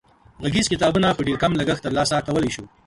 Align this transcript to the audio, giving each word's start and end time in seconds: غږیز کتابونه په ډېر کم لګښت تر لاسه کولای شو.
غږیز 0.43 0.67
کتابونه 0.73 1.07
په 1.17 1.21
ډېر 1.27 1.37
کم 1.43 1.51
لګښت 1.59 1.83
تر 1.85 1.91
لاسه 1.97 2.15
کولای 2.27 2.51
شو. 2.55 2.65